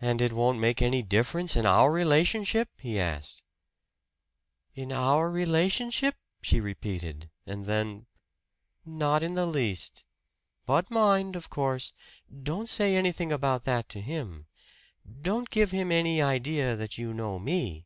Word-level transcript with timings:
"And 0.00 0.22
it 0.22 0.32
won't 0.32 0.60
make 0.60 0.80
any 0.80 1.02
difference 1.02 1.56
in 1.56 1.66
our 1.66 1.90
relationship?" 1.90 2.68
he 2.78 3.00
asked. 3.00 3.42
"In 4.76 4.92
our 4.92 5.28
relationship?" 5.28 6.14
she 6.42 6.60
repeated; 6.60 7.28
and 7.44 7.66
then, 7.66 8.06
"Not 8.84 9.24
in 9.24 9.34
the 9.34 9.46
least. 9.46 10.04
But 10.64 10.92
mind, 10.92 11.34
of 11.34 11.50
course, 11.50 11.92
don't 12.40 12.68
say 12.68 12.94
anything 12.94 13.32
about 13.32 13.64
that 13.64 13.88
to 13.88 14.00
him. 14.00 14.46
Don't 15.22 15.50
give 15.50 15.72
him 15.72 15.90
any 15.90 16.22
idea 16.22 16.76
that 16.76 16.96
you 16.96 17.12
know 17.12 17.40
me!" 17.40 17.84